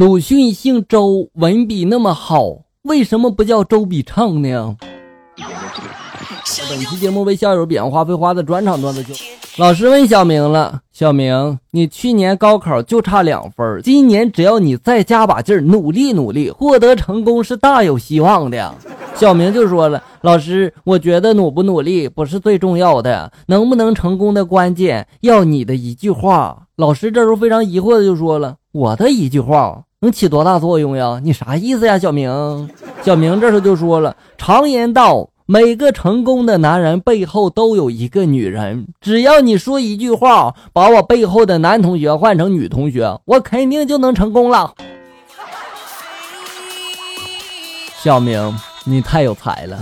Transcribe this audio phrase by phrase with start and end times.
[0.00, 4.74] 鲁迅姓周，文笔那么好，为什么不叫周笔畅呢？
[6.70, 9.12] 本期节目为校友扁花非花的专场段子秀。
[9.58, 18.74] 老师问小明了：“小明，你去年高考就差两分，今年只要你再加把劲儿，努力努力，获得成功是大有希望的。”
[19.14, 31.20] 小明就说了：“老师，我觉得努不努力不是最重要的，能不能成功的关键要你的一句话。”老师这时候非常疑惑的就说了：“我的一句话能起多大作用呀？
[31.22, 32.70] 你啥意思呀，小明？”
[33.04, 38.86] 小明这时候就说了：“常言道。”每个成功的男人背后都有一个女人。
[39.00, 44.72] 只要你说一句话，把我背后的男同学换成女同学，我肯定就能成功了。
[48.00, 49.76] 小明，你太有才了。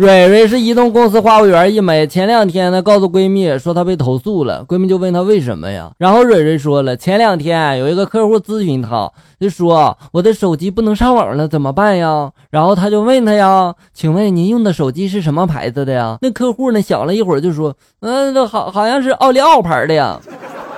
[0.00, 5.92] 蕊蕊是移动公司话务员一枚，前两天呢告诉闺蜜说她被投诉了，闺蜜就问她为什么呀？
[5.98, 12.32] 然后蕊蕊说了，前两天有一个客户咨询她，就说我的手机不能上网了，怎么办呀？
[12.48, 16.16] 然后她就问他呀，请问您用的手机是什么牌子的呀？
[16.22, 20.18] 那客户呢想了一会儿就说，嗯，好好像是奥利奥牌的呀。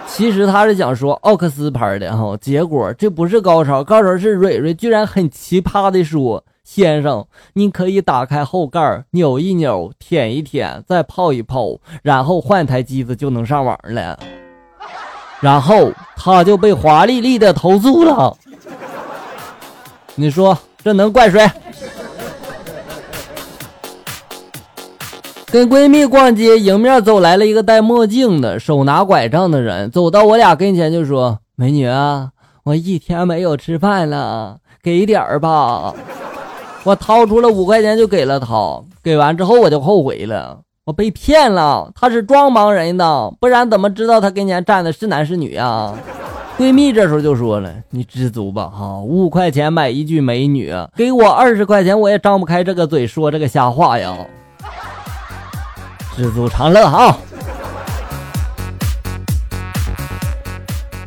[0.08, 6.42] 其实他是想说奥克斯牌的哈，结果这不是高潮，高潮是蕊蕊居然很奇葩的说。
[6.74, 14.18] 先生，你可以打开后盖，扭一扭，舔一舔，再泡一泡，然后换台机子就能上网了。
[15.42, 18.34] 然后他就被华丽丽的投诉了。
[20.14, 21.46] 你说这能怪谁？
[25.48, 32.30] 跟闺蜜逛街，迎面走来了一个戴墨镜的、手拿拐杖的人，走到我俩跟前就说：“美女啊，
[32.64, 35.92] 我一天没有吃饭了，给点儿吧。”
[36.84, 45.94] 我掏出了五块钱就给了他，给完之后我就后悔了，我被骗了，他是装盲人的，不然怎么知道他跟前站的是男是女啊？
[46.58, 54.16] 闺蜜这时候就说了：“你知足吧，哈，五块钱买一具美女，给我二十块钱我也张不开这个嘴说这个瞎话呀。”
[56.16, 57.16] 知足常乐哈。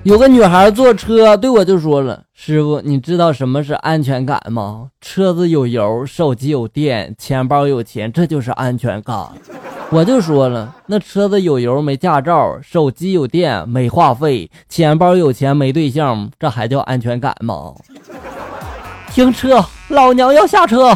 [0.04, 2.25] 有个女孩坐车对我就说了。
[2.48, 4.90] 师傅，你知道什么是安全感吗？
[5.02, 9.30] 车子有油，手机有电，钱包有钱，这就是安全感。
[9.90, 17.74] 我就说了，那车子有油没驾照，手机有电没话费，钱包有钱没对象，这还叫安全感吗？
[19.10, 20.96] 停车，老娘要下车。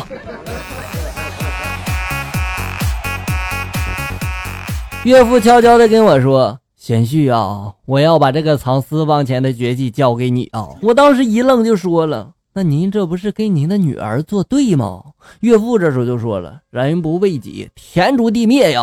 [5.04, 6.60] 岳父悄悄的跟我说。
[6.90, 10.70] 贤婿啊，我要把这个藏私房钱的绝技交给你啊！
[10.82, 15.04] 我当时一愣，就说了：“那您这不是跟您的女儿作对吗？”
[15.42, 18.82] 岳父这时候就说了：“人不为己，天诛地灭呀！”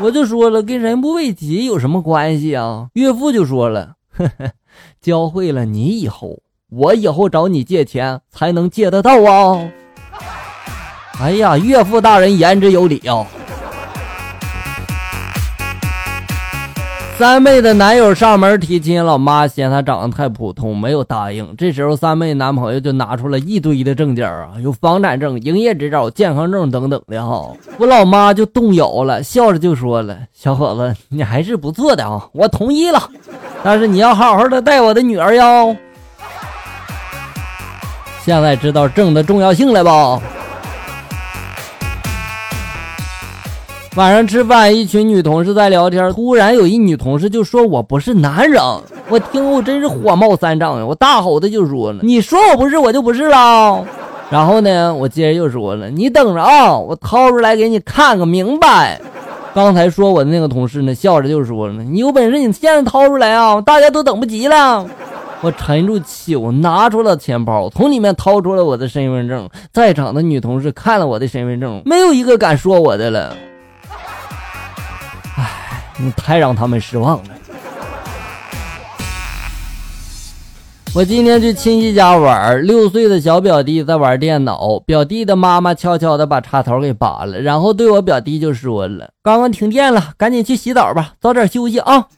[0.00, 4.50] 我就说了：“跟人不为己有什么关系啊？”岳父就说了：“呵呵，
[5.02, 6.38] 教会了你以后，
[6.70, 9.68] 我以后找你借钱才能借得到啊！”
[11.20, 13.26] 哎呀，岳父大人言之有理啊！
[17.22, 21.54] 三妹的男友上门提亲，老妈嫌她长得太普通，没有答应。
[21.56, 27.52] 这时候，三妹男朋友就拿出了一堆的证件啊，有房产证、营业执照、健康证等等的哈。
[27.78, 33.00] 我老妈就动摇了，笑着就说了：“小伙子，你还是不错的啊，我同意了，
[33.62, 35.76] 但是你要好好的带我的女儿哟。”
[38.26, 40.20] 现在知道证的重要性了吧？
[43.94, 48.58] 晚上吃饭，一群女同事在聊天，突然有一女同事就说我不是男人，
[49.10, 50.86] 我听后真是火冒三丈呀！
[50.86, 53.84] 我大吼的就说了：“你说我不是，我就不是了。”
[54.30, 58.98] 然后呢，我接着又说了：“你等着啊，我掏出来给你看个明白。”
[59.52, 64.86] 刚才说我的那个同事呢，笑着就说了：“你有本事你现在掏出来啊，大家都等不及了。”
[65.42, 69.46] 我沉住气，我拿出了钱包，从里面掏出了我的身份证。
[69.70, 73.36] 在场的女同事看了我的身份证，没有一个敢说我的了。
[75.96, 77.30] 你太让他们失望了。
[80.94, 92.08] 我今天去亲戚家玩，六岁的小表弟在玩电脑，表弟的妈妈悄悄的把插头给拔了，然后对我表弟就说了：“刚刚停电了，赶紧去洗澡吧，早点休息啊。”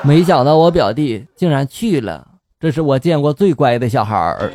[0.00, 2.26] 没想到我表弟竟然去了，
[2.58, 4.50] 这是我见过最乖的小孩儿。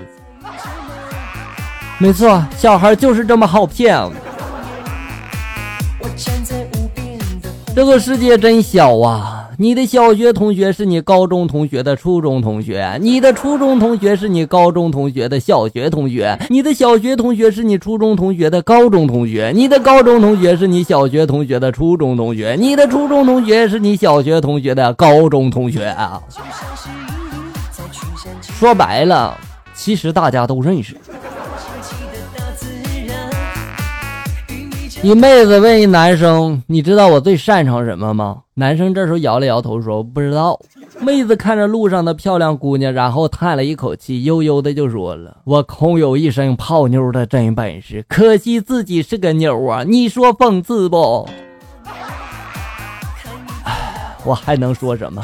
[2.00, 3.96] 没错，小孩就是这么好骗。
[7.76, 9.50] 这个世界真小啊！
[9.58, 26.24] 你的小学同学是你高中同学的初中同学，你的初中同学是你高中同学的小学同学，你的小学同学是你初中同学的高中同学，你的高中同学是你小学同学的初中同学，你的初中同学是你小学同学的高中同学啊！
[28.42, 29.38] 说白了，
[29.74, 30.96] 其实大家都认识。
[35.06, 40.60] 你妹子问一男生：“你知道我最擅长什么吗？”男生这时候摇了摇头说：“不知道。”
[41.00, 49.84] 妹子看着路上的漂亮姑娘，然后叹了一口气，悠悠的就说了：“我空有一身泡妞的真本事，可惜自己是个妞啊！
[49.84, 51.30] 你说讽刺不？”
[53.64, 55.24] 唉， 我还能说什么？